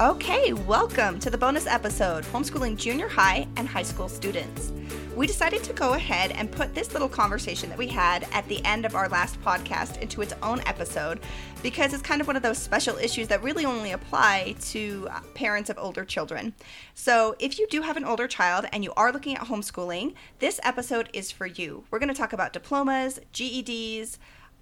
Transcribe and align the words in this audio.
Okay, 0.00 0.54
welcome 0.54 1.18
to 1.18 1.28
the 1.28 1.36
bonus 1.36 1.66
episode 1.66 2.24
Homeschooling 2.24 2.78
Junior 2.78 3.06
High 3.06 3.46
and 3.56 3.68
High 3.68 3.82
School 3.82 4.08
Students. 4.08 4.72
We 5.14 5.26
decided 5.26 5.62
to 5.64 5.74
go 5.74 5.92
ahead 5.92 6.30
and 6.30 6.50
put 6.50 6.74
this 6.74 6.94
little 6.94 7.06
conversation 7.06 7.68
that 7.68 7.76
we 7.76 7.86
had 7.86 8.26
at 8.32 8.48
the 8.48 8.64
end 8.64 8.86
of 8.86 8.94
our 8.94 9.10
last 9.10 9.38
podcast 9.42 9.98
into 10.00 10.22
its 10.22 10.32
own 10.42 10.60
episode 10.60 11.20
because 11.62 11.92
it's 11.92 12.02
kind 12.02 12.22
of 12.22 12.26
one 12.26 12.34
of 12.34 12.42
those 12.42 12.56
special 12.56 12.96
issues 12.96 13.28
that 13.28 13.42
really 13.42 13.66
only 13.66 13.92
apply 13.92 14.54
to 14.62 15.06
uh, 15.10 15.20
parents 15.34 15.68
of 15.68 15.76
older 15.76 16.06
children. 16.06 16.54
So, 16.94 17.36
if 17.38 17.58
you 17.58 17.66
do 17.68 17.82
have 17.82 17.98
an 17.98 18.04
older 18.06 18.26
child 18.26 18.64
and 18.72 18.82
you 18.82 18.94
are 18.96 19.12
looking 19.12 19.36
at 19.36 19.48
homeschooling, 19.48 20.14
this 20.38 20.58
episode 20.62 21.10
is 21.12 21.30
for 21.30 21.44
you. 21.44 21.84
We're 21.90 21.98
going 21.98 22.08
to 22.08 22.14
talk 22.14 22.32
about 22.32 22.54
diplomas, 22.54 23.20
GEDs, 23.34 24.16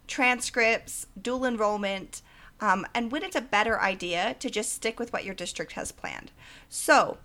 transcripts, 0.09 1.07
dual 1.23 1.45
enrollment 1.45 2.23
um, 2.61 2.87
and 2.95 3.13
when 3.13 3.23
it's 3.23 3.37
a 3.37 3.41
better 3.41 3.81
idea 3.81 4.37
to 4.41 4.51
just 4.51 4.73
stick 4.73 4.99
with 4.99 5.13
what 5.13 5.25
your 5.25 5.35
district 5.35 5.73
has 5.73 5.93
planned. 5.93 6.33
So 6.69 7.19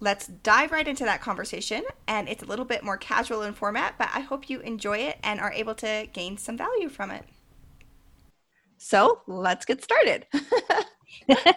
let's 0.00 0.26
dive 0.26 0.72
right 0.72 0.86
into 0.86 1.04
that 1.04 1.20
conversation. 1.20 1.82
And 2.06 2.28
it's 2.28 2.42
a 2.42 2.46
little 2.46 2.64
bit 2.64 2.84
more 2.84 2.96
casual 2.96 3.42
in 3.42 3.54
format, 3.54 3.94
but 3.98 4.10
I 4.14 4.20
hope 4.20 4.50
you 4.50 4.60
enjoy 4.60 4.98
it 4.98 5.18
and 5.22 5.40
are 5.40 5.52
able 5.52 5.74
to 5.76 6.06
gain 6.12 6.36
some 6.36 6.56
value 6.56 6.88
from 6.88 7.10
it. 7.10 7.24
So 8.76 9.22
let's 9.26 9.64
get 9.64 9.82
started. 9.82 10.26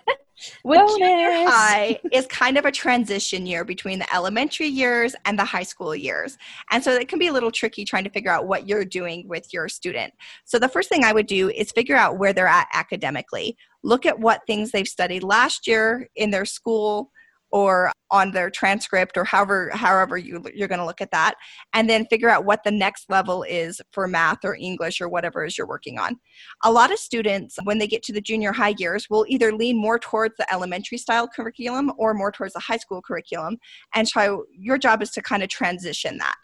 Junior 0.97 1.46
high 1.67 1.99
is 2.11 2.25
kind 2.27 2.57
of 2.57 2.65
a 2.65 2.71
transition 2.71 3.45
year 3.45 3.63
between 3.63 3.99
the 3.99 4.15
elementary 4.15 4.67
years 4.67 5.15
and 5.25 5.37
the 5.37 5.45
high 5.45 5.63
school 5.63 5.95
years. 5.95 6.37
And 6.71 6.83
so 6.83 6.93
it 6.93 7.07
can 7.07 7.19
be 7.19 7.27
a 7.27 7.33
little 7.33 7.51
tricky 7.51 7.85
trying 7.85 8.03
to 8.03 8.09
figure 8.09 8.31
out 8.31 8.47
what 8.47 8.67
you're 8.67 8.85
doing 8.85 9.27
with 9.27 9.53
your 9.53 9.69
student. 9.69 10.13
So 10.45 10.59
the 10.59 10.69
first 10.69 10.89
thing 10.89 11.03
I 11.03 11.13
would 11.13 11.27
do 11.27 11.49
is 11.49 11.71
figure 11.71 11.95
out 11.95 12.17
where 12.17 12.33
they're 12.33 12.47
at 12.47 12.67
academically. 12.73 13.57
Look 13.83 14.05
at 14.05 14.19
what 14.19 14.41
things 14.47 14.71
they've 14.71 14.87
studied 14.87 15.23
last 15.23 15.67
year 15.67 16.09
in 16.15 16.31
their 16.31 16.45
school 16.45 17.11
or 17.51 17.91
on 18.09 18.31
their 18.31 18.49
transcript 18.49 19.17
or 19.17 19.23
however 19.23 19.69
however 19.73 20.17
you, 20.17 20.43
you're 20.53 20.67
going 20.67 20.79
to 20.79 20.85
look 20.85 21.01
at 21.01 21.11
that 21.11 21.35
and 21.73 21.89
then 21.89 22.05
figure 22.05 22.29
out 22.29 22.45
what 22.45 22.63
the 22.63 22.71
next 22.71 23.09
level 23.09 23.43
is 23.43 23.81
for 23.91 24.07
math 24.07 24.39
or 24.43 24.55
english 24.55 25.01
or 25.01 25.09
whatever 25.09 25.45
is 25.45 25.57
you're 25.57 25.67
working 25.67 25.99
on. 25.99 26.15
A 26.63 26.71
lot 26.71 26.91
of 26.91 26.99
students 26.99 27.57
when 27.63 27.77
they 27.77 27.87
get 27.87 28.03
to 28.03 28.13
the 28.13 28.21
junior 28.21 28.51
high 28.51 28.75
years 28.77 29.07
will 29.09 29.25
either 29.27 29.51
lean 29.53 29.77
more 29.77 29.99
towards 29.99 30.35
the 30.37 30.51
elementary 30.53 30.97
style 30.97 31.27
curriculum 31.27 31.91
or 31.97 32.13
more 32.13 32.31
towards 32.31 32.53
the 32.53 32.59
high 32.59 32.77
school 32.77 33.01
curriculum 33.01 33.57
and 33.93 34.07
so 34.07 34.45
your 34.51 34.77
job 34.77 35.01
is 35.01 35.11
to 35.11 35.21
kind 35.21 35.43
of 35.43 35.49
transition 35.49 36.17
that. 36.17 36.37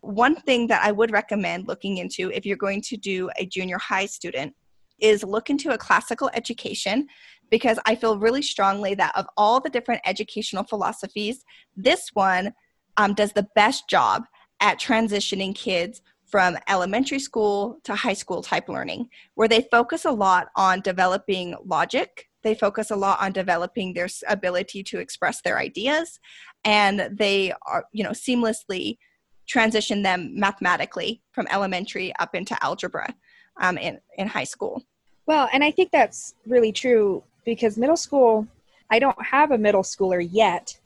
One 0.00 0.36
thing 0.36 0.66
that 0.68 0.82
i 0.82 0.92
would 0.92 1.10
recommend 1.10 1.68
looking 1.68 1.98
into 1.98 2.30
if 2.30 2.46
you're 2.46 2.56
going 2.56 2.82
to 2.82 2.96
do 2.96 3.30
a 3.38 3.46
junior 3.46 3.78
high 3.78 4.06
student 4.06 4.54
is 5.00 5.22
look 5.22 5.50
into 5.50 5.72
a 5.72 5.78
classical 5.78 6.30
education 6.34 7.06
because 7.50 7.78
I 7.86 7.94
feel 7.94 8.18
really 8.18 8.42
strongly 8.42 8.94
that 8.94 9.16
of 9.16 9.26
all 9.36 9.60
the 9.60 9.70
different 9.70 10.02
educational 10.04 10.64
philosophies, 10.64 11.44
this 11.76 12.10
one 12.14 12.52
um, 12.96 13.14
does 13.14 13.32
the 13.32 13.48
best 13.54 13.88
job 13.88 14.24
at 14.60 14.80
transitioning 14.80 15.54
kids 15.54 16.02
from 16.26 16.58
elementary 16.68 17.20
school 17.20 17.78
to 17.84 17.94
high 17.94 18.12
school 18.12 18.42
type 18.42 18.68
learning, 18.68 19.08
where 19.34 19.48
they 19.48 19.66
focus 19.70 20.04
a 20.04 20.10
lot 20.10 20.48
on 20.56 20.80
developing 20.80 21.54
logic. 21.64 22.26
They 22.42 22.54
focus 22.54 22.90
a 22.90 22.96
lot 22.96 23.20
on 23.20 23.32
developing 23.32 23.94
their 23.94 24.08
ability 24.28 24.82
to 24.84 24.98
express 24.98 25.40
their 25.42 25.58
ideas, 25.58 26.18
and 26.64 27.08
they 27.16 27.52
are, 27.66 27.84
you 27.92 28.02
know, 28.02 28.10
seamlessly 28.10 28.98
transition 29.46 30.02
them 30.02 30.32
mathematically 30.34 31.22
from 31.32 31.46
elementary 31.50 32.12
up 32.18 32.34
into 32.34 32.56
algebra 32.64 33.14
um, 33.60 33.78
in, 33.78 34.00
in 34.18 34.26
high 34.26 34.44
school. 34.44 34.82
Well, 35.26 35.48
and 35.52 35.62
I 35.62 35.70
think 35.70 35.90
that's 35.92 36.34
really 36.46 36.72
true 36.72 37.22
because 37.46 37.78
middle 37.78 37.96
school, 37.96 38.46
I 38.90 38.98
don't 38.98 39.24
have 39.24 39.52
a 39.52 39.58
middle 39.58 39.82
schooler 39.82 40.26
yet, 40.30 40.78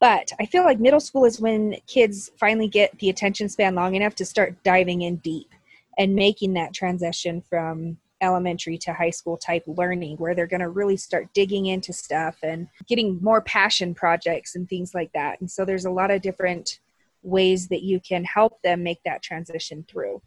but 0.00 0.30
I 0.38 0.44
feel 0.44 0.64
like 0.64 0.78
middle 0.78 1.00
school 1.00 1.24
is 1.24 1.40
when 1.40 1.76
kids 1.86 2.30
finally 2.38 2.68
get 2.68 2.98
the 2.98 3.08
attention 3.08 3.48
span 3.48 3.74
long 3.74 3.94
enough 3.94 4.14
to 4.16 4.26
start 4.26 4.62
diving 4.62 5.02
in 5.02 5.16
deep 5.16 5.48
and 5.96 6.14
making 6.14 6.54
that 6.54 6.74
transition 6.74 7.40
from 7.40 7.96
elementary 8.22 8.76
to 8.76 8.92
high 8.92 9.10
school 9.10 9.36
type 9.36 9.62
learning 9.66 10.16
where 10.18 10.34
they're 10.34 10.46
going 10.46 10.60
to 10.60 10.68
really 10.68 10.96
start 10.96 11.32
digging 11.32 11.66
into 11.66 11.92
stuff 11.92 12.36
and 12.42 12.68
getting 12.86 13.18
more 13.22 13.40
passion 13.40 13.94
projects 13.94 14.56
and 14.56 14.68
things 14.68 14.94
like 14.94 15.10
that. 15.12 15.40
And 15.40 15.50
so 15.50 15.64
there's 15.64 15.86
a 15.86 15.90
lot 15.90 16.10
of 16.10 16.20
different 16.20 16.80
ways 17.22 17.68
that 17.68 17.82
you 17.82 18.00
can 18.00 18.24
help 18.24 18.60
them 18.62 18.82
make 18.82 19.02
that 19.04 19.22
transition 19.22 19.84
through 19.88 20.20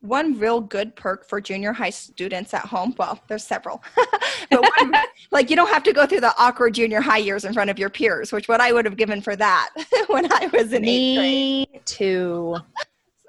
one 0.00 0.38
real 0.38 0.60
good 0.60 0.94
perk 0.94 1.26
for 1.26 1.40
junior 1.40 1.72
high 1.72 1.90
students 1.90 2.54
at 2.54 2.64
home 2.64 2.94
well 2.98 3.20
there's 3.28 3.44
several 3.44 3.82
but 4.50 4.62
one, 4.78 4.94
like 5.32 5.50
you 5.50 5.56
don't 5.56 5.68
have 5.68 5.82
to 5.82 5.92
go 5.92 6.06
through 6.06 6.20
the 6.20 6.32
awkward 6.38 6.74
junior 6.74 7.00
high 7.00 7.18
years 7.18 7.44
in 7.44 7.52
front 7.52 7.68
of 7.68 7.78
your 7.78 7.90
peers 7.90 8.30
which 8.30 8.48
what 8.48 8.60
i 8.60 8.72
would 8.72 8.84
have 8.84 8.96
given 8.96 9.20
for 9.20 9.34
that 9.34 9.70
when 10.06 10.30
i 10.32 10.48
was 10.52 10.72
in 10.72 10.82
Me 10.82 11.62
eighth 11.62 11.70
grade. 11.70 11.86
Too. 11.86 12.56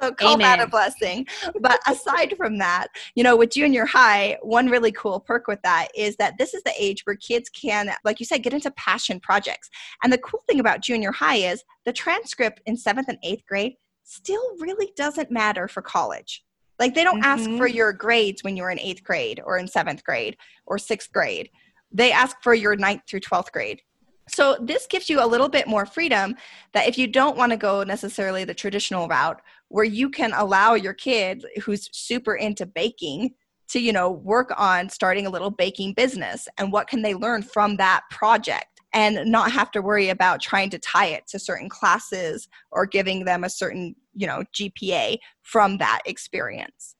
So 0.01 0.13
call 0.13 0.35
Amen. 0.35 0.59
that 0.59 0.65
a 0.65 0.69
blessing. 0.69 1.27
But 1.59 1.81
aside 1.85 2.33
from 2.37 2.57
that 2.59 2.87
you 3.15 3.23
know 3.23 3.35
with 3.35 3.51
junior 3.51 3.85
high 3.85 4.37
one 4.41 4.69
really 4.69 4.91
cool 4.93 5.19
perk 5.19 5.47
with 5.47 5.61
that 5.63 5.89
is 5.95 6.15
that 6.17 6.37
this 6.37 6.53
is 6.53 6.63
the 6.63 6.73
age 6.79 7.01
where 7.05 7.17
kids 7.17 7.49
can 7.49 7.91
like 8.05 8.19
you 8.19 8.25
said 8.25 8.43
get 8.43 8.53
into 8.53 8.71
passion 8.71 9.19
projects. 9.19 9.69
And 10.03 10.13
the 10.13 10.17
cool 10.19 10.43
thing 10.47 10.59
about 10.59 10.81
junior 10.81 11.11
high 11.11 11.37
is 11.37 11.63
the 11.85 11.91
transcript 11.91 12.61
in 12.65 12.77
seventh 12.77 13.09
and 13.09 13.17
eighth 13.23 13.43
grade 13.45 13.73
still 14.03 14.43
really 14.59 14.91
doesn't 14.95 15.31
matter 15.31 15.67
for 15.67 15.81
college 15.81 16.43
like 16.79 16.95
they 16.95 17.03
don't 17.03 17.21
mm-hmm. 17.21 17.31
ask 17.31 17.43
for 17.43 17.67
mm-hmm. 17.67 17.75
your 17.75 17.93
grades 17.93 18.43
when 18.43 18.57
you're 18.57 18.71
in 18.71 18.79
eighth 18.79 19.03
grade 19.03 19.41
or 19.45 19.57
in 19.57 19.67
seventh 19.67 20.03
grade 20.03 20.37
or 20.65 20.77
sixth 20.77 21.11
grade. 21.11 21.49
They 21.91 22.11
ask 22.11 22.37
for 22.41 22.53
your 22.53 22.75
ninth 22.75 23.01
through 23.07 23.21
12th 23.21 23.51
grade. 23.51 23.81
So 24.29 24.57
this 24.61 24.85
gives 24.87 25.09
you 25.09 25.23
a 25.23 25.25
little 25.25 25.49
bit 25.49 25.67
more 25.67 25.85
freedom 25.85 26.35
that 26.73 26.87
if 26.87 26.97
you 26.97 27.07
don't 27.07 27.35
want 27.35 27.51
to 27.51 27.57
go 27.57 27.83
necessarily 27.83 28.45
the 28.45 28.53
traditional 28.53 29.07
route 29.07 29.41
where 29.69 29.85
you 29.85 30.09
can 30.09 30.33
allow 30.33 30.75
your 30.75 30.93
kid 30.93 31.45
who's 31.63 31.89
super 31.91 32.35
into 32.35 32.65
baking 32.65 33.31
to 33.69 33.79
you 33.79 33.93
know 33.93 34.11
work 34.11 34.51
on 34.57 34.89
starting 34.89 35.25
a 35.25 35.29
little 35.29 35.51
baking 35.51 35.93
business 35.93 36.47
and 36.57 36.71
what 36.71 36.87
can 36.87 37.01
they 37.01 37.15
learn 37.15 37.41
from 37.41 37.75
that 37.77 38.01
project 38.11 38.81
and 38.93 39.29
not 39.29 39.51
have 39.51 39.71
to 39.71 39.81
worry 39.81 40.09
about 40.09 40.41
trying 40.41 40.69
to 40.71 40.79
tie 40.79 41.07
it 41.07 41.27
to 41.27 41.37
certain 41.37 41.69
classes 41.69 42.47
or 42.71 42.85
giving 42.85 43.25
them 43.25 43.43
a 43.43 43.49
certain 43.49 43.95
you 44.19 44.27
know 44.27 44.43
gpa 44.53 45.17
from 45.41 45.77
that 45.77 46.01
experience. 46.05 46.95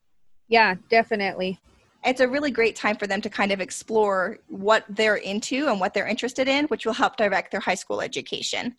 Yeah 0.47 0.75
definitely. 0.89 1.59
It's 2.05 2.21
a 2.21 2.27
really 2.27 2.49
great 2.49 2.77
time 2.77 2.95
for 2.95 3.07
them 3.07 3.19
to 3.21 3.29
kind 3.29 3.51
of 3.51 3.59
explore 3.59 4.37
what 4.47 4.85
they're 4.87 5.17
into 5.17 5.67
and 5.67 5.81
what 5.81 5.93
they're 5.93 6.07
interested 6.07 6.47
in 6.47 6.65
which 6.65 6.85
will 6.85 6.93
help 6.93 7.17
direct 7.17 7.51
their 7.51 7.59
high 7.59 7.75
school 7.75 8.01
education. 8.01 8.75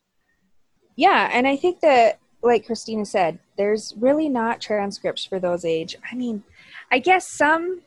Yeah 0.97 1.29
and 1.33 1.47
i 1.47 1.57
think 1.57 1.81
that 1.81 2.19
like 2.43 2.67
christina 2.67 3.05
said 3.05 3.39
there's 3.59 3.95
really 3.99 4.29
not 4.29 4.61
transcripts 4.61 5.25
for 5.25 5.39
those 5.39 5.65
age. 5.65 5.97
I 6.11 6.15
mean 6.15 6.43
i 6.91 6.99
guess 6.99 7.29
some 7.29 7.83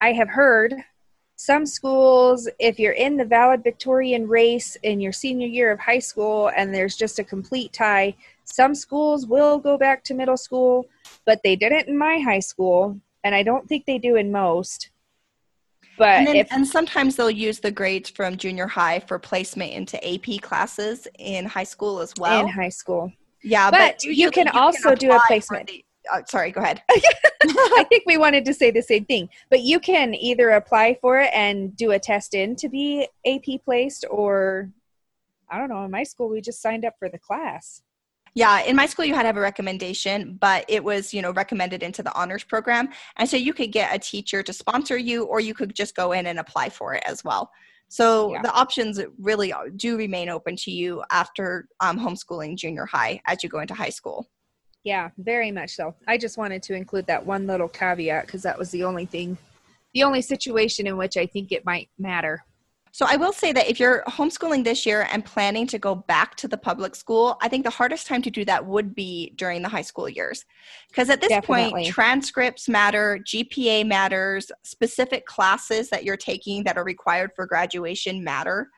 i 0.00 0.12
have 0.12 0.30
heard 0.30 0.74
some 1.40 1.66
schools, 1.66 2.48
if 2.58 2.80
you're 2.80 2.94
in 2.94 3.16
the 3.16 3.24
valedictorian 3.24 4.26
race 4.26 4.76
in 4.82 5.00
your 5.00 5.12
senior 5.12 5.46
year 5.46 5.70
of 5.70 5.78
high 5.78 6.00
school 6.00 6.50
and 6.56 6.74
there's 6.74 6.96
just 6.96 7.20
a 7.20 7.24
complete 7.24 7.72
tie, 7.72 8.16
some 8.50 8.74
schools 8.74 9.26
will 9.26 9.58
go 9.58 9.76
back 9.76 10.02
to 10.04 10.14
middle 10.14 10.36
school, 10.36 10.86
but 11.26 11.40
they 11.44 11.54
didn't 11.54 11.88
in 11.88 11.96
my 11.96 12.18
high 12.18 12.40
school, 12.40 12.98
and 13.22 13.34
I 13.34 13.42
don't 13.42 13.68
think 13.68 13.84
they 13.86 13.98
do 13.98 14.16
in 14.16 14.32
most. 14.32 14.90
But 15.98 16.08
and, 16.08 16.26
then, 16.28 16.36
if, 16.36 16.52
and 16.52 16.66
sometimes 16.66 17.16
they'll 17.16 17.30
use 17.30 17.58
the 17.58 17.72
grades 17.72 18.08
from 18.08 18.36
junior 18.36 18.68
high 18.68 19.00
for 19.00 19.18
placement 19.18 19.72
into 19.72 19.96
AP 20.06 20.40
classes 20.40 21.08
in 21.18 21.44
high 21.44 21.64
school 21.64 22.00
as 22.00 22.14
well. 22.18 22.40
In 22.40 22.48
high 22.48 22.68
school. 22.68 23.12
Yeah, 23.42 23.70
but, 23.70 23.96
but 23.96 24.04
you 24.04 24.30
can 24.30 24.46
you 24.46 24.52
also 24.58 24.90
can 24.90 24.98
do 24.98 25.12
a 25.12 25.20
placement. 25.26 25.66
The, 25.68 25.84
uh, 26.12 26.22
sorry, 26.26 26.52
go 26.52 26.60
ahead. 26.60 26.82
I 26.90 27.84
think 27.88 28.04
we 28.06 28.16
wanted 28.16 28.44
to 28.46 28.54
say 28.54 28.70
the 28.70 28.82
same 28.82 29.04
thing, 29.04 29.28
but 29.50 29.60
you 29.60 29.80
can 29.80 30.14
either 30.14 30.50
apply 30.50 30.98
for 31.00 31.20
it 31.20 31.30
and 31.34 31.76
do 31.76 31.90
a 31.90 31.98
test 31.98 32.34
in 32.34 32.56
to 32.56 32.68
be 32.68 33.08
AP 33.26 33.62
placed, 33.64 34.04
or 34.10 34.70
I 35.50 35.58
don't 35.58 35.68
know. 35.68 35.84
In 35.84 35.90
my 35.90 36.04
school, 36.04 36.28
we 36.28 36.40
just 36.40 36.62
signed 36.62 36.84
up 36.84 36.94
for 36.98 37.08
the 37.08 37.18
class. 37.18 37.82
Yeah, 38.34 38.62
in 38.62 38.76
my 38.76 38.86
school, 38.86 39.04
you 39.04 39.14
had 39.14 39.22
to 39.22 39.28
have 39.28 39.36
a 39.36 39.40
recommendation, 39.40 40.36
but 40.40 40.64
it 40.68 40.82
was, 40.82 41.12
you 41.12 41.22
know, 41.22 41.32
recommended 41.32 41.82
into 41.82 42.02
the 42.02 42.14
honors 42.14 42.44
program. 42.44 42.88
And 43.16 43.28
so 43.28 43.36
you 43.36 43.52
could 43.52 43.72
get 43.72 43.94
a 43.94 43.98
teacher 43.98 44.42
to 44.42 44.52
sponsor 44.52 44.96
you, 44.96 45.24
or 45.24 45.40
you 45.40 45.54
could 45.54 45.74
just 45.74 45.96
go 45.96 46.12
in 46.12 46.26
and 46.26 46.38
apply 46.38 46.68
for 46.68 46.94
it 46.94 47.02
as 47.06 47.24
well. 47.24 47.50
So 47.88 48.32
yeah. 48.32 48.42
the 48.42 48.52
options 48.52 49.00
really 49.18 49.52
do 49.76 49.96
remain 49.96 50.28
open 50.28 50.56
to 50.56 50.70
you 50.70 51.02
after 51.10 51.68
um, 51.80 51.98
homeschooling 51.98 52.56
junior 52.56 52.84
high 52.84 53.20
as 53.26 53.42
you 53.42 53.48
go 53.48 53.60
into 53.60 53.74
high 53.74 53.88
school. 53.88 54.28
Yeah, 54.84 55.10
very 55.18 55.50
much 55.50 55.70
so. 55.70 55.94
I 56.06 56.18
just 56.18 56.38
wanted 56.38 56.62
to 56.64 56.74
include 56.74 57.06
that 57.06 57.24
one 57.24 57.46
little 57.46 57.68
caveat 57.68 58.26
because 58.26 58.42
that 58.42 58.58
was 58.58 58.70
the 58.70 58.84
only 58.84 59.06
thing, 59.06 59.36
the 59.94 60.04
only 60.04 60.22
situation 60.22 60.86
in 60.86 60.96
which 60.96 61.16
I 61.16 61.26
think 61.26 61.50
it 61.50 61.64
might 61.64 61.88
matter. 61.98 62.44
So 62.92 63.06
I 63.08 63.16
will 63.16 63.32
say 63.32 63.52
that 63.52 63.68
if 63.68 63.78
you're 63.78 64.02
homeschooling 64.08 64.64
this 64.64 64.86
year 64.86 65.06
and 65.12 65.24
planning 65.24 65.66
to 65.68 65.78
go 65.78 65.94
back 65.94 66.34
to 66.36 66.48
the 66.48 66.56
public 66.56 66.96
school, 66.96 67.36
I 67.42 67.48
think 67.48 67.64
the 67.64 67.70
hardest 67.70 68.06
time 68.06 68.22
to 68.22 68.30
do 68.30 68.44
that 68.46 68.64
would 68.66 68.94
be 68.94 69.32
during 69.36 69.62
the 69.62 69.68
high 69.68 69.82
school 69.82 70.08
years. 70.08 70.44
Because 70.88 71.10
at 71.10 71.20
this 71.20 71.28
Definitely. 71.28 71.70
point, 71.70 71.86
transcripts 71.86 72.68
matter, 72.68 73.20
GPA 73.24 73.86
matters, 73.86 74.50
specific 74.62 75.26
classes 75.26 75.90
that 75.90 76.04
you're 76.04 76.16
taking 76.16 76.64
that 76.64 76.76
are 76.76 76.84
required 76.84 77.32
for 77.36 77.46
graduation 77.46 78.24
matter. 78.24 78.70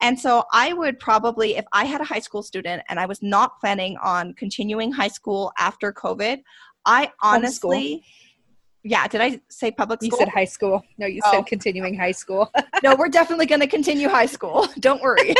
And 0.00 0.18
so 0.18 0.44
I 0.52 0.72
would 0.72 0.98
probably, 0.98 1.56
if 1.56 1.64
I 1.72 1.84
had 1.84 2.00
a 2.00 2.04
high 2.04 2.18
school 2.18 2.42
student 2.42 2.82
and 2.88 2.98
I 2.98 3.06
was 3.06 3.22
not 3.22 3.60
planning 3.60 3.96
on 4.02 4.34
continuing 4.34 4.90
high 4.90 5.08
school 5.08 5.52
after 5.58 5.92
COVID, 5.92 6.42
I 6.84 7.12
honestly, 7.22 8.02
yeah, 8.84 9.06
did 9.06 9.20
I 9.20 9.40
say 9.48 9.70
public 9.70 10.00
school? 10.00 10.10
You 10.10 10.16
said 10.16 10.28
high 10.28 10.44
school. 10.44 10.82
No, 10.98 11.06
you 11.06 11.20
said 11.24 11.38
oh. 11.38 11.42
continuing 11.44 11.96
high 11.96 12.12
school. 12.12 12.50
no, 12.82 12.96
we're 12.96 13.08
definitely 13.08 13.46
going 13.46 13.60
to 13.60 13.66
continue 13.66 14.08
high 14.08 14.26
school. 14.26 14.66
Don't 14.80 15.00
worry. 15.00 15.34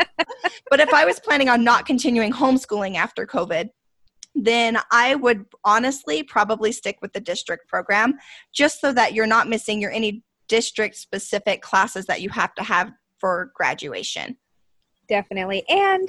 but 0.70 0.80
if 0.80 0.92
I 0.94 1.04
was 1.04 1.20
planning 1.20 1.48
on 1.48 1.62
not 1.62 1.84
continuing 1.84 2.32
homeschooling 2.32 2.96
after 2.96 3.26
COVID, 3.26 3.68
then 4.34 4.78
I 4.90 5.16
would 5.16 5.44
honestly 5.64 6.22
probably 6.22 6.72
stick 6.72 6.98
with 7.02 7.12
the 7.12 7.20
district 7.20 7.68
program 7.68 8.14
just 8.52 8.80
so 8.80 8.92
that 8.92 9.12
you're 9.12 9.26
not 9.26 9.48
missing 9.48 9.80
your 9.80 9.90
any 9.90 10.22
district 10.48 10.96
specific 10.96 11.60
classes 11.60 12.06
that 12.06 12.22
you 12.22 12.30
have 12.30 12.54
to 12.54 12.62
have 12.62 12.92
for 13.18 13.52
graduation. 13.54 14.36
Definitely. 15.08 15.64
And 15.68 16.08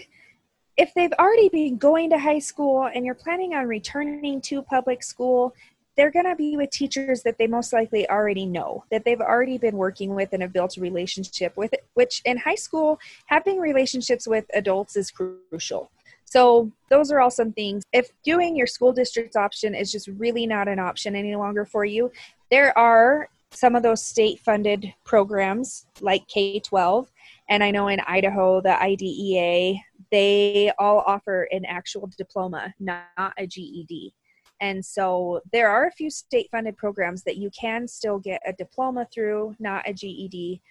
if 0.77 0.93
they've 0.93 1.11
already 1.19 1.49
been 1.49 1.77
going 1.77 2.09
to 2.11 2.17
high 2.17 2.39
school 2.39 2.89
and 2.93 3.05
you're 3.05 3.15
planning 3.15 3.53
on 3.53 3.67
returning 3.67 4.39
to 4.41 4.61
public 4.61 5.03
school, 5.03 5.53
they're 5.99 6.09
going 6.09 6.23
to 6.23 6.35
be 6.35 6.55
with 6.55 6.69
teachers 6.69 7.23
that 7.23 7.37
they 7.37 7.45
most 7.45 7.73
likely 7.73 8.09
already 8.09 8.45
know, 8.45 8.85
that 8.89 9.03
they've 9.03 9.19
already 9.19 9.57
been 9.57 9.75
working 9.75 10.15
with 10.15 10.29
and 10.31 10.41
have 10.41 10.53
built 10.53 10.77
a 10.77 10.79
relationship 10.79 11.57
with, 11.57 11.73
which 11.95 12.21
in 12.23 12.37
high 12.37 12.55
school, 12.55 12.97
having 13.25 13.59
relationships 13.59 14.25
with 14.25 14.45
adults 14.53 14.95
is 14.95 15.11
crucial. 15.11 15.91
So, 16.23 16.71
those 16.89 17.11
are 17.11 17.19
all 17.19 17.29
some 17.29 17.51
things. 17.51 17.83
If 17.91 18.11
doing 18.23 18.55
your 18.55 18.65
school 18.65 18.93
district's 18.93 19.35
option 19.35 19.75
is 19.75 19.91
just 19.91 20.07
really 20.07 20.47
not 20.47 20.69
an 20.69 20.79
option 20.79 21.17
any 21.17 21.35
longer 21.35 21.65
for 21.65 21.83
you, 21.83 22.13
there 22.49 22.77
are 22.77 23.27
some 23.51 23.75
of 23.75 23.83
those 23.83 24.01
state 24.01 24.39
funded 24.39 24.93
programs 25.03 25.85
like 25.99 26.25
K 26.29 26.61
12. 26.61 27.11
And 27.49 27.61
I 27.61 27.71
know 27.71 27.89
in 27.89 27.99
Idaho, 28.07 28.61
the 28.61 28.81
IDEA, 28.81 29.81
they 30.11 30.71
all 30.79 31.03
offer 31.05 31.49
an 31.51 31.65
actual 31.65 32.09
diploma, 32.17 32.73
not 32.79 33.33
a 33.37 33.45
GED. 33.45 34.13
And 34.61 34.83
so 34.83 35.41
there 35.51 35.69
are 35.69 35.88
a 35.88 35.91
few 35.91 36.09
state 36.09 36.50
funded 36.51 36.77
programs 36.77 37.23
that 37.23 37.38
you 37.38 37.50
can 37.59 37.88
still 37.88 38.19
get 38.19 38.41
a 38.45 38.53
diploma 38.53 39.07
through, 39.13 39.56
not 39.59 39.88
a 39.88 39.94
GED. 39.94 40.61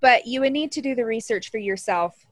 But 0.00 0.26
you 0.26 0.40
would 0.40 0.52
need 0.52 0.72
to 0.72 0.80
do 0.80 0.94
the 0.94 1.04
research 1.04 1.50
for 1.50 1.58
yourself 1.58 2.26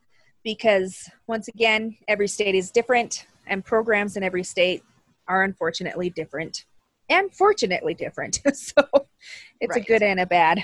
because, 0.44 1.10
once 1.26 1.48
again, 1.48 1.96
every 2.06 2.28
state 2.28 2.54
is 2.54 2.70
different, 2.70 3.26
and 3.46 3.64
programs 3.64 4.16
in 4.16 4.22
every 4.22 4.44
state 4.44 4.82
are 5.28 5.42
unfortunately 5.42 6.10
different 6.10 6.64
and 7.08 7.34
fortunately 7.34 7.94
different. 7.94 8.40
so 8.54 8.74
it's 9.60 9.74
right. 9.74 9.82
a 9.82 9.86
good 9.86 10.02
and 10.02 10.20
a 10.20 10.26
bad. 10.26 10.62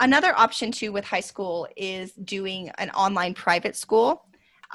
Another 0.00 0.36
option 0.36 0.72
too 0.72 0.92
with 0.92 1.04
high 1.04 1.20
school 1.20 1.68
is 1.76 2.12
doing 2.12 2.70
an 2.78 2.90
online 2.90 3.34
private 3.34 3.76
school. 3.76 4.26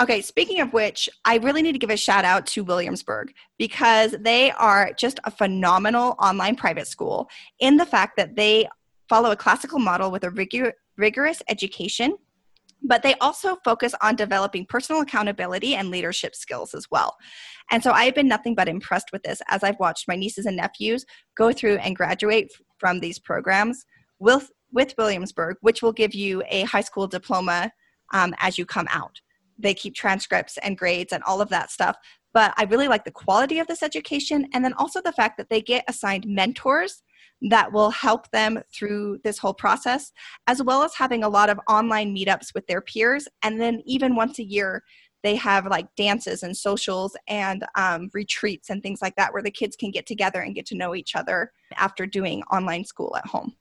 Okay, 0.02 0.22
speaking 0.22 0.62
of 0.62 0.72
which, 0.72 1.10
I 1.26 1.38
really 1.38 1.62
need 1.62 1.74
to 1.74 1.80
give 1.80 1.90
a 1.90 1.98
shout 1.98 2.24
out 2.24 2.46
to 2.48 2.64
Williamsburg 2.64 3.34
because 3.58 4.16
they 4.22 4.52
are 4.52 4.94
just 4.98 5.20
a 5.26 5.32
phenomenal 5.32 6.16
online 6.20 6.56
private 6.56 6.88
school 6.88 7.30
in 7.60 7.76
the 7.76 7.86
fact 7.86 8.16
that 8.16 8.38
they 8.38 8.68
follow 9.10 9.32
a 9.32 9.36
classical 9.36 9.78
model 9.78 10.10
with 10.10 10.24
a 10.24 10.30
rigor- 10.30 10.74
rigorous 10.98 11.42
education 11.50 12.16
but 12.82 13.04
they 13.04 13.16
also 13.16 13.58
focus 13.64 13.94
on 14.02 14.16
developing 14.16 14.66
personal 14.66 15.02
accountability 15.02 15.76
and 15.76 15.90
leadership 15.90 16.36
skills 16.36 16.74
as 16.74 16.88
well. 16.90 17.18
And 17.72 17.84
so 17.84 17.92
I've 17.92 18.16
been 18.16 18.28
nothing 18.28 18.56
but 18.56 18.70
impressed 18.70 19.12
with 19.12 19.24
this 19.24 19.42
as 19.50 19.64
I've 19.64 19.80
watched 19.80 20.08
my 20.08 20.16
nieces 20.16 20.46
and 20.46 20.58
nephews 20.58 21.06
go 21.38 21.52
through 21.52 21.78
and 21.78 21.96
graduate 21.96 22.52
from 22.78 23.00
these 23.00 23.20
programs 23.20 23.86
with, 24.20 24.50
with 24.72 24.96
Williamsburg, 24.98 25.58
which 25.62 25.82
will 25.82 25.92
give 25.92 26.16
you 26.16 26.42
a 26.48 26.64
high 26.64 26.82
school 26.82 27.08
diploma 27.08 27.72
um, 28.14 28.34
as 28.40 28.58
you 28.58 28.66
come 28.66 28.88
out. 28.92 29.20
They 29.60 29.74
keep 29.74 29.94
transcripts 29.94 30.58
and 30.58 30.78
grades 30.78 31.14
and 31.14 31.24
all 31.24 31.42
of 31.42 31.50
that 31.50 31.70
stuff. 31.70 31.98
But 32.34 32.54
I 32.58 32.64
really 32.64 32.88
like 32.88 33.06
the 33.06 33.12
quality 33.12 33.60
of 33.60 33.68
this 33.68 33.84
education 33.84 34.48
and 34.54 34.64
then 34.64 34.74
also 34.74 35.02
the 35.02 35.12
fact 35.12 35.38
that 35.38 35.50
they 35.50 35.62
get 35.62 35.84
assigned 35.88 36.26
mentors 36.26 37.04
that 37.42 37.72
will 37.72 37.90
help 37.90 38.30
them 38.32 38.62
through 38.74 39.20
this 39.24 39.38
whole 39.38 39.54
process, 39.54 40.12
as 40.48 40.62
well 40.62 40.84
as 40.84 40.94
having 40.96 41.24
a 41.24 41.30
lot 41.30 41.50
of 41.50 41.60
online 41.70 42.14
meetups 42.16 42.54
with 42.54 42.68
their 42.68 42.82
peers. 42.82 43.28
And 43.44 43.60
then, 43.62 43.82
even 43.86 44.16
once 44.16 44.40
a 44.40 44.44
year, 44.44 44.84
they 45.24 45.36
have 45.36 45.66
like 45.68 45.88
dances 45.96 46.44
and 46.44 46.56
socials 46.56 47.16
and 47.28 47.66
um, 47.76 48.10
retreats 48.14 48.70
and 48.70 48.82
things 48.82 49.02
like 49.02 49.16
that 49.16 49.34
where 49.34 49.44
the 49.44 49.52
kids 49.52 49.76
can 49.76 49.92
get 49.92 50.06
together 50.06 50.42
and 50.42 50.56
get 50.56 50.66
to 50.68 50.78
know 50.78 50.96
each 50.96 51.16
other 51.16 51.52
after 51.76 52.06
doing 52.06 52.42
online 52.52 52.86
school 52.86 53.16
at 53.18 53.26
home. 53.26 53.54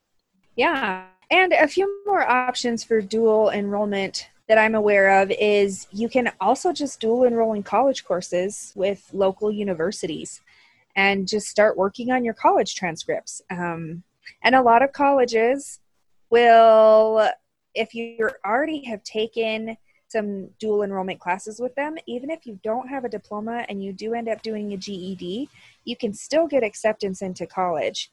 Yeah. 0.57 1.07
And 1.31 1.53
a 1.53 1.69
few 1.69 2.03
more 2.07 2.29
options 2.29 2.85
for 2.85 3.01
dual 3.01 3.51
enrollment 3.51 4.29
that 4.49 4.59
I'm 4.59 4.75
aware 4.75 5.21
of 5.23 5.31
is 5.31 5.87
you 5.93 6.09
can 6.09 6.33
also 6.41 6.73
just 6.73 7.01
dual 7.01 7.25
enroll 7.25 7.53
in 7.53 7.63
college 7.63 8.05
courses 8.05 8.73
with 8.75 9.09
local 9.13 9.53
universities 9.53 10.41
and 10.97 11.29
just 11.29 11.49
start 11.49 11.77
working 11.77 12.11
on 12.11 12.25
your 12.25 12.35
college 12.35 12.75
transcripts. 12.75 13.43
Um, 13.51 14.03
and 14.43 14.55
a 14.55 14.63
lot 14.63 14.83
of 14.83 14.93
colleges 14.93 15.81
will, 16.31 17.29
if 17.75 17.95
you 17.95 18.31
already 18.45 18.85
have 18.85 19.03
taken 19.05 19.77
some 20.09 20.49
dual 20.59 20.83
enrollment 20.83 21.21
classes 21.21 21.61
with 21.61 21.75
them, 21.75 21.97
even 22.07 22.31
if 22.31 22.47
you 22.47 22.59
don't 22.65 22.89
have 22.89 23.05
a 23.05 23.09
diploma 23.09 23.67
and 23.69 23.85
you 23.85 23.93
do 23.93 24.15
end 24.15 24.29
up 24.29 24.43
doing 24.43 24.73
a 24.73 24.77
GED, 24.77 25.49
you 25.85 25.97
can 25.97 26.15
still 26.15 26.47
get 26.47 26.65
acceptance 26.65 27.21
into 27.21 27.47
college 27.47 28.11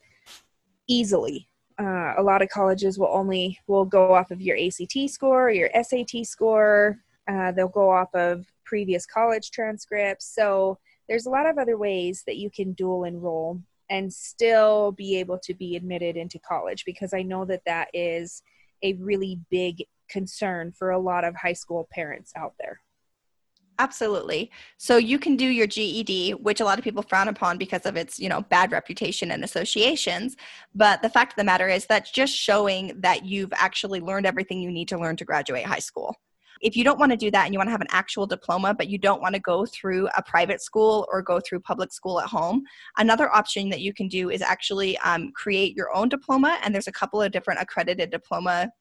easily. 0.88 1.48
Uh, 1.78 2.14
a 2.18 2.24
lot 2.24 2.42
of 2.42 2.50
colleges 2.50 2.98
will 2.98 3.12
only 3.12 3.60
will 3.68 3.86
go 3.86 4.14
off 4.14 4.32
of 4.32 4.42
your 4.42 4.58
ACT 4.58 5.10
score, 5.10 5.50
your 5.50 5.70
SAT 5.74 6.26
score. 6.26 7.00
Uh, 7.28 7.52
they'll 7.52 7.68
go 7.68 7.90
off 7.90 8.14
of 8.14 8.46
previous 8.64 9.06
college 9.06 9.52
transcripts. 9.52 10.34
So 10.34 10.78
there's 11.10 11.26
a 11.26 11.30
lot 11.30 11.46
of 11.46 11.58
other 11.58 11.78
ways 11.78 12.24
that 12.28 12.38
you 12.38 12.50
can 12.50 12.74
dual 12.74 13.04
enroll 13.04 13.62
and 13.90 14.12
still 14.12 14.92
be 14.94 15.18
able 15.18 15.38
to 15.40 15.54
be 15.54 15.76
admitted 15.76 16.18
into 16.18 16.40
college 16.40 16.84
because 16.86 17.14
I 17.14 17.22
know 17.22 17.46
that 17.46 17.66
that 17.66 17.90
is 17.94 18.42
a 18.82 18.94
really 18.94 19.40
big 19.52 19.84
concern 20.10 20.72
for 20.72 20.92
a 20.92 21.00
lot 21.00 21.24
of 21.24 21.36
high 21.36 21.54
school 21.54 21.88
parents 21.92 22.32
out 22.36 22.54
there. 22.60 22.82
Absolutely. 23.78 24.52
So 24.78 24.98
you 24.98 25.20
can 25.20 25.36
do 25.36 25.46
your 25.46 25.68
GED, 25.68 26.32
which 26.36 26.62
a 26.62 26.66
lot 26.66 26.78
of 26.78 26.84
people 26.84 27.04
frown 27.04 27.28
upon 27.28 27.58
because 27.58 27.86
of 27.86 27.98
its, 27.98 28.20
you 28.20 28.30
know, 28.30 28.42
bad 28.44 28.72
reputation 28.72 29.32
and 29.32 29.44
associations. 29.44 30.38
But 30.74 31.02
the 31.02 31.10
fact 31.10 31.34
of 31.34 31.38
the 31.38 31.44
matter 31.44 31.68
is 31.68 31.86
that's 31.86 32.12
just 32.12 32.34
showing 32.34 32.94
that 33.02 33.26
you've 33.26 33.52
actually 33.54 34.00
learned 34.00 34.26
everything 34.26 34.62
you 34.62 34.72
need 34.72 34.88
to 34.90 34.98
learn 34.98 35.18
to 35.18 35.26
graduate 35.26 35.66
high 35.66 35.80
school. 35.80 36.16
If 36.62 36.78
you 36.78 36.86
don't 36.86 37.00
want 37.00 37.12
to 37.12 37.18
do 37.18 37.30
that 37.32 37.44
and 37.44 37.54
you 37.54 37.60
want 37.60 37.68
to 37.68 37.72
have 37.72 37.82
an 37.82 37.88
actual 37.90 38.26
diploma, 38.26 38.74
but 38.74 38.88
you 38.88 38.98
don't 38.98 39.22
want 39.22 39.36
to 39.36 39.42
go 39.42 39.66
through 39.66 40.08
a 40.16 40.24
private 40.24 40.62
school 40.62 41.06
or 41.12 41.22
go 41.22 41.42
through 41.42 41.60
public 41.60 41.92
school 41.92 42.22
at 42.22 42.28
home, 42.28 42.64
another 42.98 43.34
option 43.36 43.70
that 43.70 43.82
you 43.82 43.94
can 43.94 44.08
do 44.08 44.30
is 44.30 44.42
actually 44.42 44.98
um, 45.00 45.32
create 45.36 45.76
your 45.76 45.94
own 45.94 46.08
diploma. 46.08 46.58
And 46.64 46.74
there's 46.74 46.88
a 46.88 46.94
couple 46.94 47.22
of 47.22 47.34
different 47.34 47.62
accredited 47.62 48.10
diploma 48.10 48.72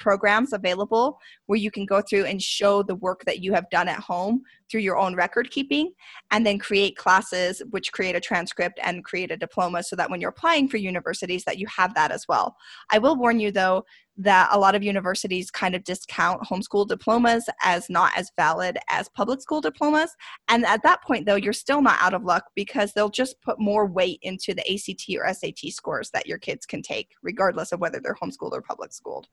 programs 0.00 0.52
available 0.52 1.20
where 1.46 1.58
you 1.58 1.70
can 1.70 1.86
go 1.86 2.00
through 2.00 2.24
and 2.24 2.42
show 2.42 2.82
the 2.82 2.96
work 2.96 3.22
that 3.26 3.40
you 3.40 3.52
have 3.52 3.70
done 3.70 3.86
at 3.86 4.00
home 4.00 4.42
through 4.70 4.80
your 4.80 4.96
own 4.96 5.14
record 5.14 5.50
keeping 5.50 5.92
and 6.30 6.44
then 6.44 6.58
create 6.58 6.96
classes 6.96 7.62
which 7.70 7.92
create 7.92 8.16
a 8.16 8.20
transcript 8.20 8.80
and 8.82 9.04
create 9.04 9.30
a 9.30 9.36
diploma 9.36 9.82
so 9.82 9.94
that 9.94 10.10
when 10.10 10.20
you're 10.20 10.30
applying 10.30 10.68
for 10.68 10.78
universities 10.78 11.44
that 11.44 11.58
you 11.58 11.66
have 11.66 11.94
that 11.94 12.10
as 12.10 12.24
well. 12.28 12.56
I 12.90 12.98
will 12.98 13.16
warn 13.16 13.38
you 13.38 13.52
though 13.52 13.84
that 14.16 14.50
a 14.52 14.58
lot 14.58 14.74
of 14.74 14.82
universities 14.82 15.50
kind 15.50 15.74
of 15.74 15.82
discount 15.84 16.42
homeschool 16.42 16.86
diplomas 16.86 17.48
as 17.62 17.88
not 17.88 18.12
as 18.16 18.30
valid 18.36 18.78
as 18.90 19.08
public 19.08 19.40
school 19.40 19.62
diplomas. 19.62 20.14
And 20.48 20.66
at 20.66 20.82
that 20.82 21.02
point 21.02 21.26
though 21.26 21.36
you're 21.36 21.52
still 21.52 21.82
not 21.82 22.00
out 22.00 22.14
of 22.14 22.24
luck 22.24 22.44
because 22.54 22.92
they'll 22.92 23.10
just 23.10 23.40
put 23.42 23.58
more 23.58 23.86
weight 23.86 24.18
into 24.22 24.54
the 24.54 24.62
act 24.70 25.10
or 25.10 25.32
sat 25.32 25.58
scores 25.72 26.10
that 26.10 26.26
your 26.26 26.38
kids 26.38 26.66
can 26.66 26.82
take 26.82 27.10
regardless 27.22 27.72
of 27.72 27.80
whether 27.80 28.00
they're 28.00 28.16
homeschooled 28.22 28.52
or 28.52 28.62
public 28.62 28.92
schooled 28.92 29.28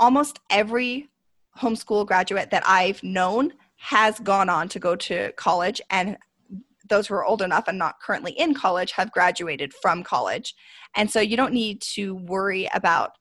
almost 0.00 0.40
every 0.50 1.08
homeschool 1.56 2.06
graduate 2.06 2.50
that 2.50 2.62
I've 2.66 3.02
known 3.04 3.52
has 3.76 4.18
gone 4.18 4.48
on 4.48 4.68
to 4.70 4.78
go 4.78 4.96
to 4.96 5.30
college 5.32 5.80
and 5.90 6.16
those 6.88 7.06
who 7.06 7.14
are 7.14 7.24
old 7.24 7.40
enough 7.40 7.68
and 7.68 7.78
not 7.78 8.00
currently 8.00 8.32
in 8.32 8.52
college 8.52 8.90
have 8.92 9.12
graduated 9.12 9.72
from 9.72 10.02
college. 10.02 10.54
And 10.96 11.08
so 11.08 11.20
you 11.20 11.36
don't 11.36 11.52
need 11.52 11.80
to 11.94 12.16
worry 12.16 12.68
about 12.74 13.12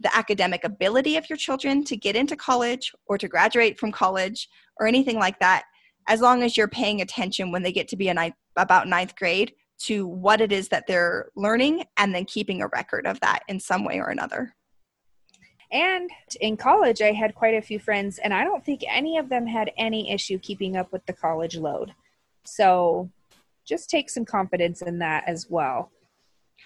the 0.00 0.14
academic 0.16 0.62
ability 0.62 1.16
of 1.16 1.28
your 1.28 1.36
children 1.36 1.82
to 1.84 1.96
get 1.96 2.14
into 2.14 2.36
college 2.36 2.92
or 3.06 3.18
to 3.18 3.26
graduate 3.26 3.78
from 3.78 3.90
college 3.90 4.48
or 4.78 4.86
anything 4.86 5.18
like 5.18 5.40
that, 5.40 5.64
as 6.06 6.20
long 6.20 6.44
as 6.44 6.56
you're 6.56 6.68
paying 6.68 7.00
attention 7.00 7.50
when 7.50 7.64
they 7.64 7.72
get 7.72 7.88
to 7.88 7.96
be 7.96 8.12
ninth, 8.12 8.36
about 8.56 8.86
ninth 8.86 9.16
grade 9.16 9.52
to 9.78 10.06
what 10.06 10.40
it 10.40 10.52
is 10.52 10.68
that 10.68 10.86
they're 10.86 11.30
learning 11.36 11.84
and 11.96 12.14
then 12.14 12.24
keeping 12.24 12.62
a 12.62 12.68
record 12.68 13.06
of 13.06 13.18
that 13.20 13.40
in 13.48 13.58
some 13.58 13.84
way 13.84 13.98
or 13.98 14.08
another. 14.08 14.54
And 15.70 16.10
in 16.40 16.56
college, 16.56 17.02
I 17.02 17.12
had 17.12 17.34
quite 17.34 17.54
a 17.54 17.60
few 17.60 17.78
friends, 17.78 18.18
and 18.18 18.32
I 18.32 18.42
don't 18.44 18.64
think 18.64 18.82
any 18.88 19.18
of 19.18 19.28
them 19.28 19.46
had 19.46 19.70
any 19.76 20.10
issue 20.10 20.38
keeping 20.38 20.76
up 20.76 20.90
with 20.92 21.04
the 21.06 21.12
college 21.12 21.56
load. 21.56 21.94
So 22.44 23.10
just 23.66 23.90
take 23.90 24.08
some 24.08 24.24
confidence 24.24 24.80
in 24.80 24.98
that 25.00 25.24
as 25.26 25.46
well. 25.50 25.90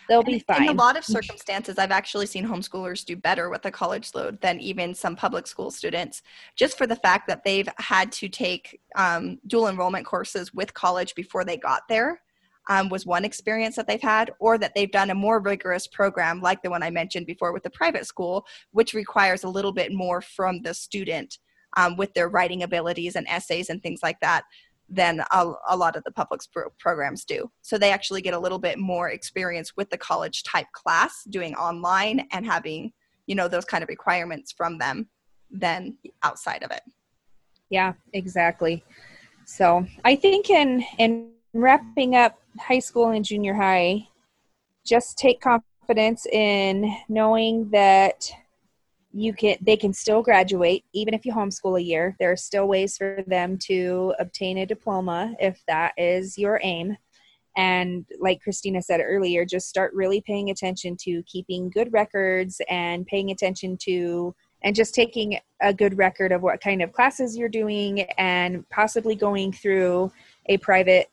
they'll 0.09 0.23
be 0.23 0.39
fine. 0.39 0.63
In 0.63 0.69
a 0.69 0.73
lot 0.73 0.97
of 0.97 1.05
circumstances, 1.05 1.79
I've 1.79 1.91
actually 1.91 2.27
seen 2.27 2.47
homeschoolers 2.47 3.05
do 3.05 3.17
better 3.17 3.51
with 3.51 3.63
the 3.63 3.71
college 3.71 4.11
load 4.15 4.41
than 4.41 4.61
even 4.61 4.95
some 4.95 5.17
public 5.17 5.47
school 5.47 5.71
students, 5.71 6.23
just 6.57 6.79
for 6.79 6.87
the 6.87 6.97
fact 6.97 7.27
that 7.29 7.45
they've 7.45 7.69
had 7.79 8.13
to 8.13 8.29
take 8.29 8.81
um, 8.97 9.39
dual 9.49 9.69
enrollment 9.69 10.07
courses 10.07 10.55
with 10.55 10.73
college 10.75 11.15
before 11.15 11.45
they 11.45 11.57
got 11.57 11.83
there. 11.89 12.22
Um, 12.69 12.89
was 12.91 13.05
one 13.05 13.25
experience 13.25 13.75
that 13.75 13.89
they've 13.89 14.01
had, 14.01 14.31
or 14.39 14.57
that 14.57 14.73
they've 14.77 14.91
done 14.91 15.11
a 15.11 15.17
more 15.17 15.41
rigorous 15.41 15.89
program 15.89 16.41
like 16.41 16.63
the 16.63 16.71
one 16.71 16.83
I 16.83 16.91
mentioned 16.91 17.27
before 17.27 17.53
with 17.53 17.65
the 17.65 17.71
private 17.71 18.07
school, 18.07 18.47
which 18.71 18.95
requires 18.95 19.43
a 19.43 19.49
little 19.49 19.73
bit 19.73 19.93
more 19.93 20.21
from 20.21 20.63
the 20.63 20.73
student 20.73 21.39
um, 21.77 21.97
with 21.97 22.15
their 22.15 22.29
writing 22.29 22.63
abilities 22.63 23.17
and 23.17 23.27
essays 23.29 23.69
and 23.69 23.83
things 23.83 24.01
like 24.03 24.21
that 24.21 24.45
than 24.89 25.21
a, 25.31 25.53
a 25.69 25.77
lot 25.77 25.97
of 25.97 26.05
the 26.05 26.11
public 26.11 26.41
pro- 26.53 26.71
programs 26.79 27.25
do. 27.25 27.51
So 27.63 27.79
they 27.79 27.91
actually 27.91 28.21
get 28.21 28.35
a 28.35 28.39
little 28.39 28.59
bit 28.59 28.79
more 28.79 29.09
experience 29.09 29.77
with 29.77 29.91
the 29.91 29.99
college 29.99 30.43
type 30.43 30.67
class 30.73 31.25
doing 31.31 31.55
online 31.55 32.27
and 32.31 32.45
having, 32.45 32.93
you 33.27 33.35
know, 33.35 33.49
those 33.49 33.65
kind 33.65 33.83
of 33.83 33.89
requirements 33.89 34.53
from 34.53 34.79
them 34.79 35.09
than 35.51 35.97
outside 36.23 36.63
of 36.63 36.71
it. 36.71 36.83
Yeah, 37.71 37.95
exactly. 38.13 38.85
So 39.47 39.87
I 40.05 40.15
think 40.15 40.51
in 40.51 40.85
in 40.99 41.31
wrapping 41.55 42.17
up 42.17 42.42
high 42.59 42.79
school 42.79 43.11
and 43.11 43.25
junior 43.25 43.55
high, 43.55 44.09
just 44.85 45.19
take 45.19 45.41
confidence 45.41 46.27
in 46.27 46.95
knowing 47.09 47.69
that 47.71 48.31
you 49.13 49.35
can 49.35 49.57
they 49.61 49.77
can 49.77 49.93
still 49.93 50.23
graduate 50.23 50.85
even 50.95 51.13
if 51.13 51.27
you 51.27 51.33
homeschool 51.33 51.79
a 51.79 51.83
year. 51.83 52.17
There 52.19 52.33
are 52.33 52.37
still 52.37 52.67
ways 52.67 52.97
for 52.97 53.23
them 53.27 53.59
to 53.65 54.15
obtain 54.19 54.59
a 54.59 54.67
diploma 54.67 55.35
if 55.39 55.63
that 55.69 55.93
is 55.99 56.39
your 56.39 56.61
aim. 56.63 56.97
And 57.55 58.07
like 58.19 58.41
christina 58.41 58.81
said 58.81 59.01
earlier 59.05 59.45
just 59.45 59.69
start 59.69 59.93
really 59.93 60.23
paying 60.23 60.49
attention 60.49 60.97
to 61.03 61.23
keeping 61.25 61.69
good 61.69 61.93
records 61.93 62.63
and 62.71 63.07
paying 63.07 63.31
attention 63.31 63.77
to 63.83 64.35
and 64.65 64.75
just 64.75 64.95
taking 64.95 65.39
a 65.61 65.75
good 65.75 65.99
record 65.99 66.33
of 66.33 66.43
what 66.43 66.63
kind 66.63 66.83
of 66.83 66.93
classes 66.93 67.37
you're 67.37 67.49
doing 67.49 68.03
and 68.17 68.67
possibly 68.71 69.15
going 69.15 69.53
through 69.53 70.11
a 70.47 70.57
private 70.59 71.09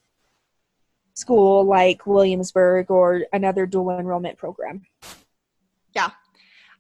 school 1.20 1.64
like 1.64 2.06
williamsburg 2.06 2.90
or 2.90 3.24
another 3.34 3.66
dual 3.66 3.92
enrollment 4.00 4.38
program? 4.38 4.82
Yeah. 5.94 6.10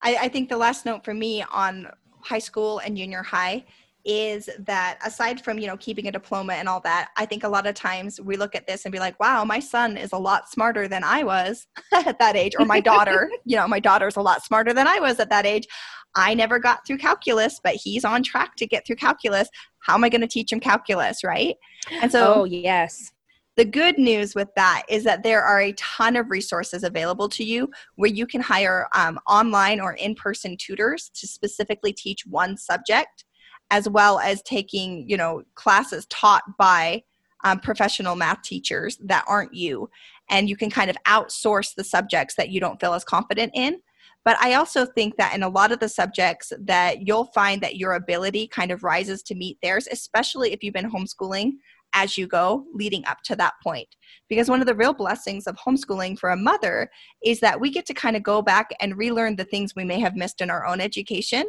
I, 0.01 0.15
I 0.21 0.27
think 0.29 0.49
the 0.49 0.57
last 0.57 0.85
note 0.85 1.03
for 1.03 1.13
me 1.13 1.43
on 1.51 1.87
high 2.21 2.39
school 2.39 2.79
and 2.79 2.95
junior 2.95 3.23
high 3.23 3.65
is 4.05 4.49
that 4.59 4.97
aside 5.05 5.43
from 5.43 5.59
you 5.59 5.67
know 5.67 5.75
keeping 5.77 6.07
a 6.07 6.11
diploma 6.11 6.53
and 6.53 6.69
all 6.69 6.79
that 6.79 7.09
i 7.17 7.25
think 7.25 7.43
a 7.43 7.47
lot 7.47 7.67
of 7.67 7.75
times 7.75 8.19
we 8.21 8.37
look 8.37 8.55
at 8.55 8.65
this 8.65 8.85
and 8.85 8.93
be 8.93 8.99
like 8.99 9.19
wow 9.19 9.43
my 9.43 9.59
son 9.59 9.97
is 9.97 10.13
a 10.13 10.17
lot 10.17 10.49
smarter 10.49 10.87
than 10.87 11.03
i 11.03 11.21
was 11.21 11.67
at 11.93 12.17
that 12.17 12.37
age 12.37 12.53
or 12.57 12.65
my 12.65 12.79
daughter 12.79 13.29
you 13.45 13.57
know 13.57 13.67
my 13.67 13.79
daughter's 13.79 14.15
a 14.15 14.21
lot 14.21 14.43
smarter 14.43 14.73
than 14.73 14.87
i 14.87 14.99
was 14.99 15.19
at 15.19 15.29
that 15.29 15.45
age. 15.45 15.67
I 16.15 16.33
never 16.33 16.57
got 16.57 16.87
through 16.87 16.97
calculus 16.97 17.59
but 17.63 17.75
he's 17.75 18.03
on 18.03 18.23
track 18.23 18.55
to 18.55 18.65
get 18.65 18.85
through 18.85 18.95
calculus. 18.95 19.47
How 19.81 19.93
am 19.93 20.03
i 20.03 20.09
going 20.09 20.21
to 20.21 20.27
teach 20.27 20.51
him 20.51 20.59
calculus? 20.59 21.23
Right? 21.23 21.55
And 22.01 22.11
so 22.11 22.33
oh 22.37 22.43
yes 22.45 23.11
the 23.59 23.65
good 23.65 23.97
news 23.97 24.35
with 24.35 24.47
that 24.55 24.83
is 24.87 25.03
that 25.03 25.21
there 25.21 25.43
are 25.43 25.59
a 25.59 25.73
ton 25.73 26.15
of 26.15 26.31
resources 26.31 26.81
available 26.81 27.27
to 27.27 27.43
you 27.43 27.69
where 27.95 28.09
you 28.09 28.25
can 28.25 28.39
hire 28.39 28.87
um, 28.95 29.19
online 29.27 29.81
or 29.81 29.95
in 29.95 30.15
person 30.15 30.55
tutors 30.55 31.11
to 31.13 31.27
specifically 31.27 31.91
teach 31.91 32.25
one 32.25 32.55
subject, 32.55 33.25
as 33.69 33.89
well 33.89 34.17
as 34.19 34.41
taking, 34.43 35.03
you 35.09 35.17
know, 35.17 35.43
classes 35.55 36.05
taught 36.05 36.43
by 36.57 37.03
um, 37.43 37.59
professional 37.59 38.15
math 38.15 38.41
teachers 38.43 38.97
that 39.03 39.25
aren't 39.27 39.53
you. 39.53 39.89
And 40.29 40.47
you 40.47 40.55
can 40.55 40.69
kind 40.69 40.89
of 40.89 40.95
outsource 41.05 41.75
the 41.75 41.83
subjects 41.83 42.35
that 42.35 42.51
you 42.51 42.61
don't 42.61 42.79
feel 42.79 42.93
as 42.93 43.03
confident 43.03 43.51
in. 43.53 43.81
But 44.23 44.37
I 44.39 44.53
also 44.53 44.85
think 44.85 45.17
that 45.17 45.35
in 45.35 45.43
a 45.43 45.49
lot 45.49 45.73
of 45.73 45.79
the 45.79 45.89
subjects 45.89 46.53
that 46.61 47.05
you'll 47.05 47.25
find 47.25 47.61
that 47.61 47.75
your 47.75 47.93
ability 47.93 48.47
kind 48.47 48.71
of 48.71 48.85
rises 48.85 49.21
to 49.23 49.35
meet 49.35 49.57
theirs, 49.61 49.85
especially 49.91 50.53
if 50.53 50.63
you've 50.63 50.73
been 50.73 50.89
homeschooling 50.89 51.53
as 51.93 52.17
you 52.17 52.27
go 52.27 52.65
leading 52.73 53.05
up 53.05 53.21
to 53.23 53.35
that 53.35 53.53
point. 53.63 53.87
Because 54.27 54.49
one 54.49 54.61
of 54.61 54.67
the 54.67 54.75
real 54.75 54.93
blessings 54.93 55.47
of 55.47 55.55
homeschooling 55.55 56.17
for 56.17 56.29
a 56.29 56.37
mother 56.37 56.89
is 57.23 57.39
that 57.39 57.59
we 57.59 57.71
get 57.71 57.85
to 57.87 57.93
kind 57.93 58.15
of 58.15 58.23
go 58.23 58.41
back 58.41 58.69
and 58.79 58.97
relearn 58.97 59.35
the 59.35 59.43
things 59.43 59.75
we 59.75 59.83
may 59.83 59.99
have 59.99 60.15
missed 60.15 60.41
in 60.41 60.49
our 60.49 60.65
own 60.65 60.81
education. 60.81 61.45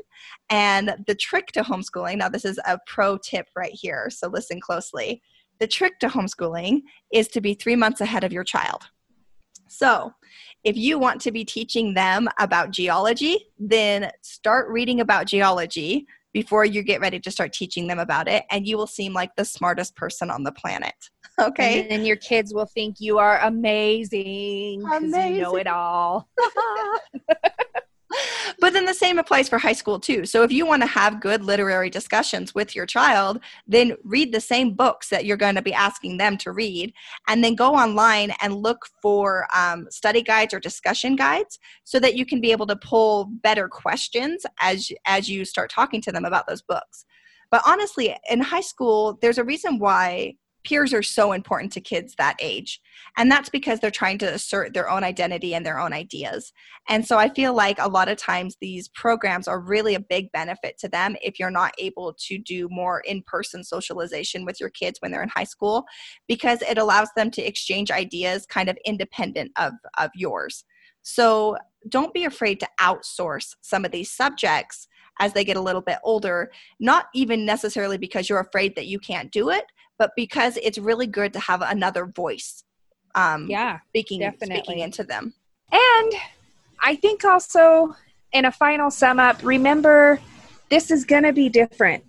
And 0.49 0.97
the 1.07 1.15
trick 1.15 1.49
to 1.53 1.63
homeschooling 1.63 2.19
now, 2.19 2.29
this 2.29 2.45
is 2.45 2.59
a 2.67 2.79
pro 2.87 3.19
tip 3.19 3.47
right 3.57 3.73
here, 3.75 4.09
so 4.11 4.29
listen 4.29 4.61
closely. 4.61 5.23
The 5.59 5.67
trick 5.67 5.99
to 6.01 6.09
homeschooling 6.09 6.81
is 7.13 7.29
to 7.29 7.41
be 7.41 7.55
three 7.55 7.77
months 7.77 8.01
ahead 8.01 8.25
of 8.25 8.33
your 8.33 8.45
child. 8.45 8.85
So, 9.69 10.13
if 10.65 10.77
you 10.77 10.99
want 10.99 11.21
to 11.23 11.31
be 11.31 11.45
teaching 11.45 11.95
them 11.95 12.29
about 12.39 12.71
geology, 12.71 13.47
then 13.59 14.11
start 14.21 14.69
reading 14.69 15.01
about 15.01 15.27
geology 15.27 16.07
before 16.33 16.65
you 16.65 16.83
get 16.83 17.01
ready 17.01 17.19
to 17.21 17.31
start 17.31 17.53
teaching 17.53 17.87
them 17.87 17.99
about 17.99 18.29
it 18.29 18.45
and 18.51 18.67
you 18.67 18.77
will 18.77 18.87
seem 18.87 19.13
like 19.13 19.35
the 19.37 19.45
smartest 19.45 19.97
person 19.97 20.31
on 20.31 20.45
the 20.45 20.53
planet 20.53 20.95
okay? 21.41 21.89
And 21.89 22.07
your 22.07 22.17
kids 22.17 22.53
will 22.53 22.67
think 22.67 22.97
you 23.01 23.19
are 23.19 23.39
amazing 23.41 24.81
because 24.81 25.03
you 25.03 25.41
know 25.41 25.57
it 25.57 25.67
all 25.67 26.29
but 28.71 28.75
then 28.75 28.85
the 28.85 28.95
same 28.95 29.19
applies 29.19 29.49
for 29.49 29.59
high 29.59 29.73
school 29.73 29.99
too. 29.99 30.25
So 30.25 30.45
if 30.45 30.53
you 30.53 30.65
want 30.65 30.83
to 30.83 30.87
have 30.87 31.21
good 31.21 31.43
literary 31.43 31.91
discussions 31.91 32.55
with 32.55 32.77
your 32.77 32.87
child, 32.87 33.41
then 33.67 33.97
read 34.05 34.33
the 34.33 34.41
same 34.41 34.75
books 34.75 35.09
that 35.09 35.25
you're 35.25 35.37
going 35.37 35.57
to 35.57 35.63
be 35.63 35.75
asking 35.75 36.19
them 36.19 36.39
to 36.39 36.53
read, 36.53 36.93
and 37.27 37.43
then 37.43 37.57
go 37.57 37.75
online 37.75 38.33
and 38.41 38.55
look 38.55 38.87
for 39.03 39.49
um, 39.53 39.89
study 39.91 40.23
guides 40.23 40.55
or 40.55 40.61
discussion 40.61 41.17
guides 41.17 41.59
so 41.83 41.99
that 41.99 42.15
you 42.15 42.25
can 42.25 42.41
be 42.41 42.53
able 42.53 42.69
to 42.69 42.77
pull 42.77 43.25
better 43.43 43.69
questions 43.69 44.47
as 44.61 44.93
as 45.05 45.29
you 45.29 45.45
start 45.45 45.69
talking 45.69 46.01
to 46.03 46.13
them 46.13 46.25
about 46.25 46.47
those 46.47 46.63
books. 46.63 47.05
But 47.51 47.63
honestly, 47.67 48.17
in 48.31 48.41
high 48.41 48.61
school, 48.61 49.19
there's 49.21 49.39
a 49.39 49.43
reason 49.43 49.81
why 49.81 50.37
peers 50.65 50.93
are 50.93 51.03
so 51.03 51.33
important 51.33 51.73
to 51.73 51.81
kids 51.81 52.15
that 52.17 52.37
age. 52.41 52.81
And 53.17 53.31
that's 53.31 53.49
because 53.49 53.81
they're 53.81 53.91
trying 53.91 54.19
to 54.19 54.33
assert 54.33 54.75
their 54.75 54.91
own 54.91 55.05
identity 55.05 55.55
and 55.55 55.65
their 55.65 55.79
own 55.79 55.93
ideas. 55.93 56.53
And 56.89 57.07
so 57.07 57.19
I 57.19 57.29
feel 57.31 57.55
like 57.55 57.79
a 57.79 57.89
lot 57.89 58.09
of 58.09 58.19
times 58.19 58.57
these 58.61 58.89
programs 58.89 59.49
are 59.49 59.61
really 59.61 59.95
a 59.95 60.01
big 60.01 60.31
benefit 60.33 60.79
to 60.79 60.89
them 60.89 61.17
if 61.23 61.39
you're 61.39 61.51
not 61.51 61.73
able 61.79 62.15
to 62.27 62.39
do 62.39 62.69
more 62.71 63.01
in 63.01 63.23
person 63.27 63.65
socialization 63.65 64.45
with 64.45 64.61
your 64.61 64.71
kids 64.71 64.99
when 65.01 65.11
they're 65.11 65.23
in 65.23 65.31
high 65.31 65.45
school, 65.45 65.85
because 66.29 66.63
it 66.63 66.79
allows 66.79 67.09
them 67.17 67.31
to 67.31 67.43
exchange 67.43 67.91
ideas 67.91 68.47
kind 68.47 68.69
of 68.69 68.79
independent 68.85 69.51
of, 69.57 69.73
of 69.99 70.11
yours. 70.15 70.65
So 71.03 71.57
don't 71.89 72.13
be 72.13 72.25
afraid 72.25 72.61
to 72.61 72.69
outsource 72.79 73.55
some 73.63 73.85
of 73.85 73.91
these 73.91 74.13
subjects 74.13 74.87
as 75.19 75.33
they 75.33 75.45
get 75.45 75.57
a 75.57 75.61
little 75.61 75.81
bit 75.81 75.99
older, 76.03 76.51
not 76.79 77.07
even 77.15 77.45
necessarily 77.45 77.99
because 77.99 78.29
you're 78.29 78.41
afraid 78.41 78.75
that 78.77 78.87
you 78.87 78.99
can't 78.99 79.31
do 79.31 79.51
it, 79.51 79.65
but 80.01 80.17
because 80.17 80.57
it's 80.63 80.79
really 80.79 81.07
good 81.07 81.35
to 81.35 81.39
have 81.39 81.61
another 81.61 82.07
voice 82.07 82.65
um 83.15 83.47
yeah 83.49 83.79
speaking 83.91 84.21
definitely. 84.21 84.57
speaking 84.57 84.79
into 84.81 85.05
them. 85.05 85.33
And 85.71 86.13
i 86.81 86.97
think 86.97 87.25
also 87.25 87.95
in 88.33 88.47
a 88.47 88.51
final 88.51 88.91
sum 88.91 89.21
up 89.21 89.41
remember 89.45 90.19
this 90.71 90.91
is 90.91 91.05
going 91.05 91.25
to 91.25 91.33
be 91.33 91.49
different. 91.49 92.05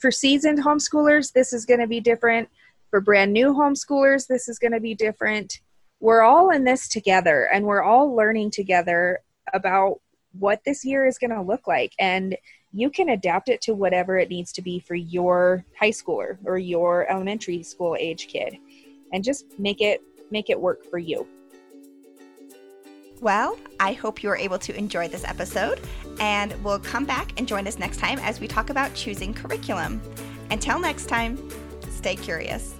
For 0.00 0.10
seasoned 0.10 0.60
homeschoolers 0.60 1.32
this 1.32 1.52
is 1.52 1.66
going 1.66 1.80
to 1.80 1.86
be 1.86 2.00
different. 2.00 2.48
For 2.90 3.00
brand 3.00 3.32
new 3.32 3.52
homeschoolers 3.52 4.26
this 4.26 4.48
is 4.48 4.58
going 4.58 4.72
to 4.72 4.80
be 4.80 4.94
different. 4.94 5.60
We're 6.00 6.22
all 6.22 6.50
in 6.50 6.64
this 6.64 6.88
together 6.88 7.48
and 7.52 7.64
we're 7.64 7.82
all 7.82 8.14
learning 8.14 8.52
together 8.52 9.20
about 9.52 10.00
what 10.38 10.60
this 10.64 10.84
year 10.84 11.06
is 11.06 11.18
going 11.18 11.30
to 11.30 11.42
look 11.42 11.66
like. 11.66 11.92
And 11.98 12.36
you 12.74 12.90
can 12.90 13.10
adapt 13.10 13.48
it 13.48 13.60
to 13.62 13.72
whatever 13.72 14.18
it 14.18 14.28
needs 14.28 14.52
to 14.52 14.60
be 14.60 14.80
for 14.80 14.96
your 14.96 15.64
high 15.78 15.90
schooler 15.90 16.36
or 16.44 16.58
your 16.58 17.08
elementary 17.08 17.62
school 17.62 17.96
age 18.00 18.26
kid 18.26 18.58
and 19.12 19.22
just 19.22 19.46
make 19.58 19.80
it 19.80 20.02
make 20.30 20.50
it 20.50 20.60
work 20.60 20.84
for 20.90 20.98
you. 20.98 21.26
Well, 23.20 23.56
I 23.78 23.92
hope 23.92 24.22
you 24.22 24.28
were 24.28 24.36
able 24.36 24.58
to 24.58 24.76
enjoy 24.76 25.06
this 25.08 25.24
episode 25.24 25.80
and 26.18 26.52
we'll 26.64 26.80
come 26.80 27.04
back 27.04 27.32
and 27.38 27.46
join 27.46 27.66
us 27.68 27.78
next 27.78 27.98
time 27.98 28.18
as 28.18 28.40
we 28.40 28.48
talk 28.48 28.70
about 28.70 28.92
choosing 28.94 29.32
curriculum. 29.32 30.02
Until 30.50 30.80
next 30.80 31.06
time, 31.06 31.38
stay 31.90 32.16
curious. 32.16 32.74